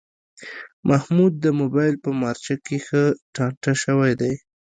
محمود 0.89 1.33
د 1.43 1.45
مبایل 1.59 1.95
په 2.03 2.09
مارچه 2.21 2.55
کې 2.65 2.77
ښه 2.87 3.03
ټانټه 3.35 3.73
شوی 3.83 4.13
دی. 4.21 4.33